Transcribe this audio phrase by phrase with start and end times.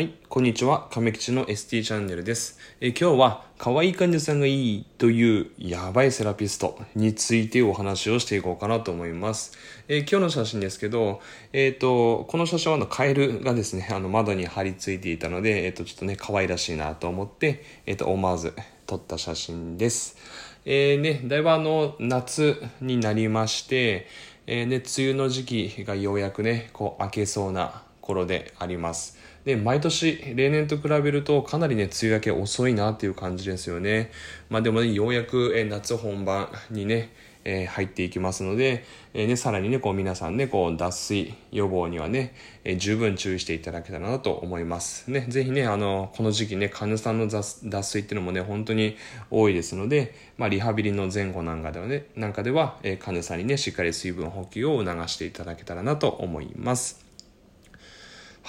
[0.00, 0.88] はい、こんにちは。
[0.90, 2.58] 亀吉の ST チャンネルです。
[2.80, 9.52] え今日は、可愛い患者さんがいいというやばいセラピストについてお話をしていこうかなと思います。
[9.88, 11.20] え今日の写真ですけど、
[11.52, 18.54] えっ、と、この写真はあのカエルがですね、あの窓に張り付いていたので、えっ、と、ちょっとね、可愛らしいなと思って、えっ、と、思わず
[18.86, 20.16] 撮った写真です。
[20.64, 24.06] えー、ね、だいぶあの、夏になりまして、
[24.46, 29.18] えね、梅雨の時期がようやくね、こう、明けそうな頃であります。
[29.44, 34.10] で、毎年、例年と比べるとかなりね、梅雨明け遅いなっていう感じですよね。
[34.50, 37.10] まあでもね、ようやく、え夏本番にね、
[37.44, 38.84] えー入っていきますので、
[39.14, 42.34] えーね、さらにね、こう皆さんね、こう脱水予防にはね、
[42.64, 45.10] えー十分注意していただけたらなと思います。
[45.10, 48.96] ね、ぜひね、あの、この時期ね、患者さんの脱脱水っていうのもね、本当に
[49.30, 56.99] 多いですので、まあリハビリの前後なんかではね、なんかでは、えー患者さんにね、しっかり水分補給を促していただけたらなと思います。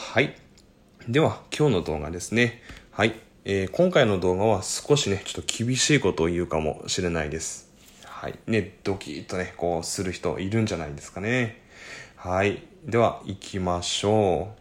[0.03, 0.35] はい。
[1.07, 2.61] では、今日の動画ですね。
[2.91, 3.13] はい。
[3.45, 7.71] えー今回の動画は少しね、ちょっと厳しいことを言うかもしれないです。
[8.03, 8.37] はい。
[8.45, 11.61] ね、ドキッとね、こうする人いるんじゃないですかね。
[12.17, 12.63] はい。
[12.83, 14.60] では、行きましょう。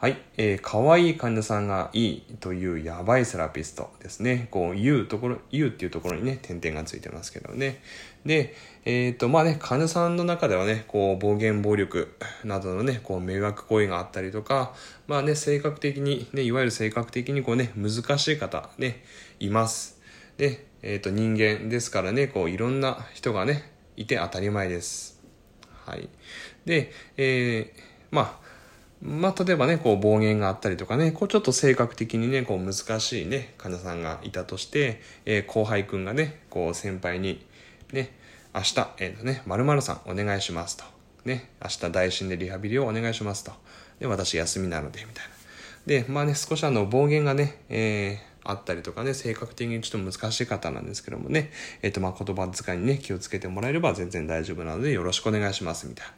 [0.00, 0.16] はい。
[0.36, 4.46] えー、可愛い患者さんがいいというやばいセラピストですね。
[4.52, 7.82] こう、言うところ、言うっていうところにね、点々がついてますけどね。
[8.24, 8.54] で、
[8.84, 14.72] えっ、と、まあね、患者さんの中ではね、こう、暴言、暴力などのね、こう、迷惑行為があったりとか、
[15.08, 19.02] まあね、性格的に、ね、いわゆる性格的にこうね、難しい方、ね、
[19.40, 20.00] います。
[20.36, 25.20] で、えっ、と、人間ですからね、こう、いろんな人がね、いて当たり前です。
[25.84, 26.08] はい。
[26.66, 28.47] で、えーまあ、
[29.00, 37.44] まあ、例えばね、こう暴言があったりとかね、こうちょっと性格的にね、こう難しいね、患者さんがいたとして、えー後輩くんがね、こう先輩に、
[37.92, 38.12] ね、
[38.54, 40.84] 明日、えっ、とね、〇〇さんお願いしますと。
[41.24, 43.52] ね、明日大診でリハビリをお願いしますと。
[44.00, 45.32] で、私休みなので、みたいな。
[45.86, 51.50] で、まあね、少しあの暴言がね、えーあったりとかね、性格的にちょっと難しい方なんですけどもね、
[51.82, 56.12] えっ、とまあ言葉遣いにね、気をつけてもらえれば全然大丈夫なのでよろしくお願いします、みたいな。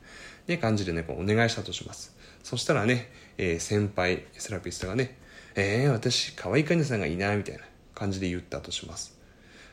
[0.47, 2.20] ね、感じでね、こうお願いしたとします。
[2.43, 5.17] そしたらね、えー先輩セラピストがね、
[5.55, 7.63] えー、私、可愛い患者さんがいないみたいな
[7.95, 9.19] 感じで言ったとします。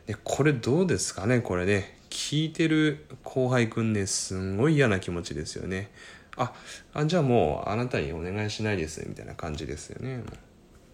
[0.06, 5.92] で、これどうですかねこれね、聞いてる後輩くんね、すんごい嫌な気持ちですよね。
[6.36, 6.54] あ、
[6.94, 10.24] あじゃあもうあなたにお願いしないです、みたいな感じですよね。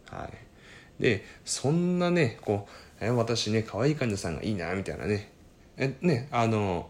[0.09, 0.25] は
[0.99, 1.01] い。
[1.01, 2.67] で、そんなね、こ
[3.01, 5.31] う、え私ね、可愛い患者さんがいいな、みたいなね。
[5.77, 6.89] え、ね、あの、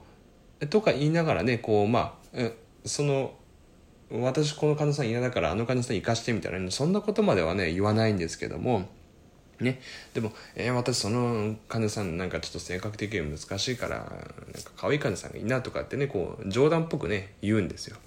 [0.70, 2.56] とか言いながらね、こう、まあ、え
[2.86, 3.34] その、
[4.22, 8.88] 私この患者さん嫌だからあの患者さん生かしてみたいなそんなことまではね言わないんですけども
[9.60, 9.80] ね。
[10.14, 17.98] でも、えー私その患者さんなんかちょっと性格的に難しいからなんか可愛い患者さんがいいなとかってねこう冗談っぽくね言うんですよ。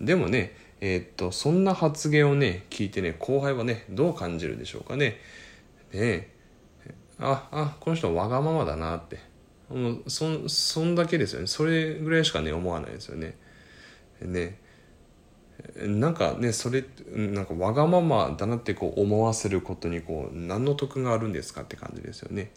[0.00, 5.18] でもねえーっとそんな発言をね聞いてね後輩はねどう感じるでしょうかね。
[5.92, 6.28] ねえ。
[7.18, 9.18] ああこの人わがままだなって。
[9.68, 11.46] もうそんそんだけですよね。
[11.46, 13.36] それぐらいしかね思わないですよね。
[14.22, 14.58] ね。
[15.76, 22.50] なんかねそれなんかわがままだなってこう思わせることにこう何の得があるんですかって感じですよね。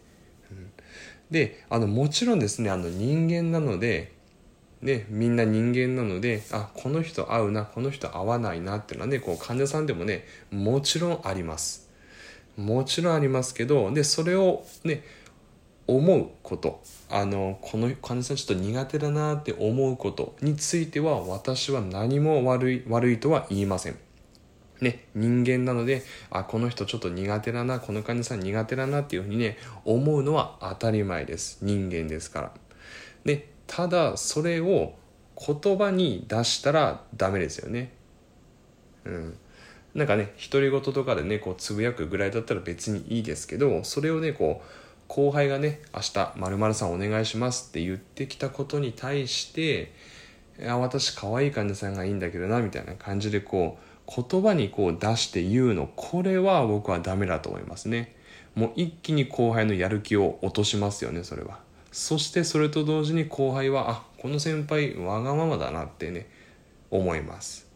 [0.50, 0.70] うん
[1.30, 4.12] であのもちろんですねあの人間なので、
[4.82, 11.90] ね、みんな人間なのであこの人合うなこの人合わないなっていうのはねこう患者さんでもねもちろんあります。
[12.56, 15.02] もちろんありますけどでそれをね
[15.86, 23.98] 思うことあのこの患者さんちょっと苦手だなって思うことについては私は何も悪い悪いとは言いません。
[24.80, 32.52] ね、人間なのであこの人ちょっと苦手だなこの患者さん苦手だなっていうふうにね思うのは当たり前です人間ですから。
[33.24, 34.94] でただそれを
[35.36, 37.92] 言葉に出したらダメですよね。
[39.04, 39.38] うん、
[39.94, 49.92] なんかね独り言とかでねこうつぶやくぐらいだったら別にいいですけどそれをねこう後輩がね明日〇〇さんお願いしますって言ってきたことに対して
[50.58, 55.90] いや私可愛い患者さんがいいんだけどなみたいな感じでこう言葉にこう出して言うの。
[55.96, 58.14] これは僕はダメだと思いますね。
[58.54, 61.58] もう一気に後輩のやる気を落としますよねそれは。
[61.90, 66.28] そしてそれと同時に後輩はあこの先輩わがままだなってね
[66.90, 67.66] 思います。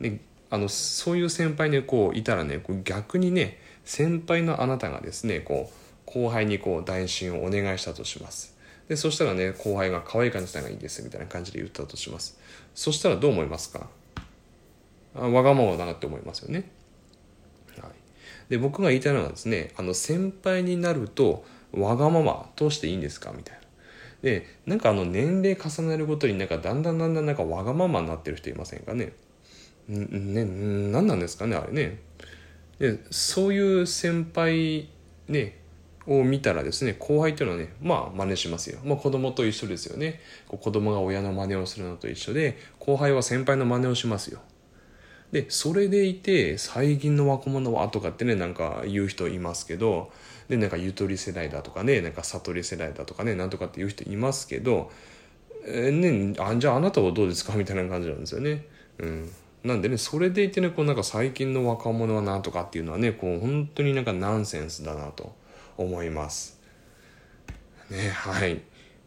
[0.00, 0.20] で
[0.50, 5.81] あのそういう先輩にこういたらねこう逆にね先輩のあなたがですねこう
[6.12, 8.56] 後輩にこう代診をお願いしたとします。
[8.88, 12.38] でそしたらね後輩が可愛い患者さんがいいですみたいな感じで言ったとします。
[12.74, 13.88] そしたらどう思いますか？
[15.14, 16.70] あわがままだなって思いますよね、
[17.80, 17.90] はい、
[18.48, 23.32] で僕が言いたいのはですねあの先輩になるとわがままとしていいんですか？
[23.36, 23.62] みたいな。
[24.22, 29.12] でなんかあの年齢重ねるごとになんかだんだんだんだんなんかわがままになってる人いませんかね？
[29.90, 30.44] んね
[30.92, 31.98] 何なんですかねあれね。
[32.78, 34.88] でそういう先輩
[35.28, 35.61] ね
[36.06, 40.20] を見たらですね後輩っていうのはねまあ真似しますよ、まあ、子供と一緒ですよね。
[40.48, 44.40] こう子供が親の真似をするのと一緒で後輩は先輩の真似をしますよ。
[45.30, 50.12] でそれでいて最近の若者はとかってねなんか言う人いますけど
[50.48, 54.90] でなんかゆとり世代だとかねなんか悟り世代だとかねなんとかって言う人いますけど
[55.64, 57.54] えー、ねあじゃああなたはどうですか？
[57.54, 58.66] みたいな感じなんですよね。
[58.98, 59.30] うん。
[59.64, 65.40] なんでねそれでいてねこうなんか最近の若者はなとかっていうのはねこう本当になんかナンセンスだなと。
[65.82, 66.60] 思います。
[67.90, 68.60] ねはい。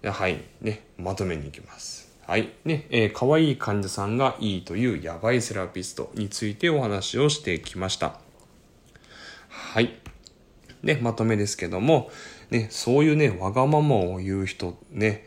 [0.03, 0.41] はい。
[0.61, 2.13] ねまとめにいきます。
[2.27, 2.49] はい。
[2.63, 8.19] ね、えー、可愛い患者さんがいいというヤバいセラピストについてお話をしてきました。
[9.49, 9.93] はい。
[10.81, 12.11] ね、まとめですけども、
[12.49, 15.25] ね、そういうね、わがままを言う人ね、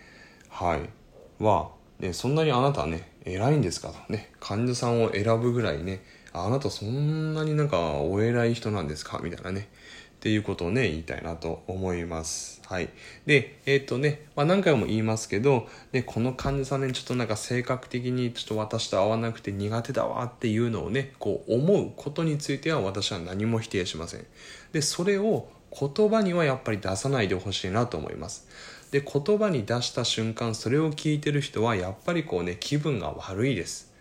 [0.49, 6.03] はい、は、ね、そんなにあなたね、偉いんですかとね、患者さんを選ぶぐらいね、
[6.33, 9.21] あなたそんなになんかお偉い人なんですか？
[9.23, 9.69] みたいなね、
[10.19, 12.61] っていうことをね、言いたいなと思います。
[12.67, 12.89] はい。
[13.25, 24.27] で、えっ、ー、とね、まあ、何回も言いますけど、で、この患者さんね、ちょっとなんか性格的にちょっと私と合わなくて苦手だわっていうのをね、こう思うことについては私は何も否定しません。
[24.73, 28.49] で、それを言葉にはやっぱり出さないでほしいなと思います。
[28.91, 33.93] で、言葉に出した瞬間、それを聞いてる人はやっぱりこうね、気分が悪いです。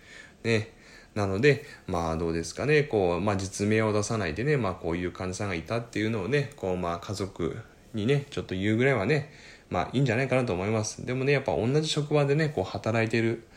[0.44, 0.74] ね。
[1.18, 7.58] なので、まあどうですかね、こう、まあ実名を出さないでね、まあこういう患者さんがいたっていうのをね、こうまあ家族
[7.96, 9.34] にね、ちょっと言うぐらいはね、
[9.72, 11.04] まあいいんじゃないかなと思います。
[11.06, 13.48] でもね、やっぱ同じ職場でね、こう働いてる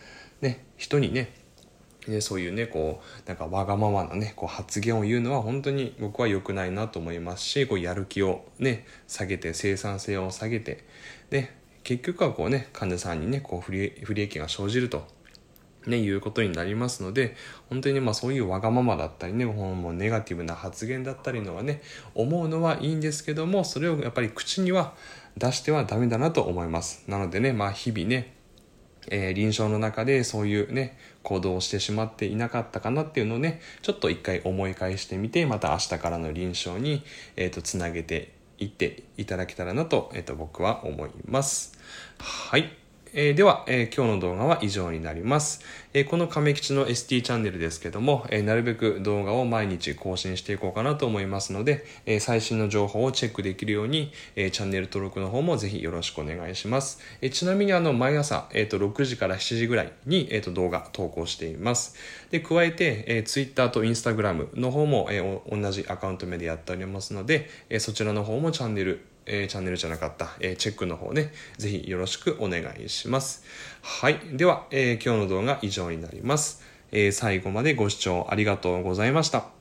[0.41, 1.35] ね、人にね、
[2.09, 10.83] ね、そういうね、こう、なんかわがままなね、こう発言を言うのは本当に僕は良くないなと思いますし、こうやる気をね、下げて、生産性を下げて、
[11.29, 11.53] で、
[11.83, 15.07] 結局はこうね、患者さんにね、こう不利不利益が生じると
[15.87, 17.37] ね、いうことになりますので、
[17.69, 21.83] 本当にまあそういうわがままだったりね、もうネガティブな発言だったりのはね、
[22.15, 24.95] 思うのはいいんですけども、それをやっぱり口には
[25.39, 27.05] 出してはダメだなと思います。
[27.09, 28.35] なのでね、まあ日々ね、
[29.09, 37.03] えー、臨床の中でそういうね、行動をしてしまっていなかったかなっていうのをね、ちょっと一回思い返してみて、また明日からの臨床に、
[37.37, 41.79] えっ、ー、と、つなげていっていただけたらなと、えっ、ー、と、僕は思います。
[42.19, 42.80] はい。
[43.13, 45.63] えー、では、えー、今日の動画は以上になります。
[45.95, 57.01] えー、この亀吉の ST チャンネルですけども、えなるべく動画を毎日更新していこうかなと思いますので、え最新の情報をチェックできるように、えチャンネル登録の方もぜひよろしくお願いします。
[57.21, 61.97] えちなみにあの、毎朝、えーと、6時から7時ぐらいに、えーと、動画投稿しています。
[62.31, 65.21] で、加えて、え Twitter と Instagram の方も、え
[65.51, 73.45] 同じアカウント名でやっておりますので、えそちらの方もチャンネルえー、チャンネルじゃなかった、えー、チェックの方ね、ぜひよろしくお願いします。
[73.83, 74.21] はい。
[74.33, 76.63] では、えー、今日の動画以上になります。
[76.93, 79.60] え最後までご視聴ありがとうございました。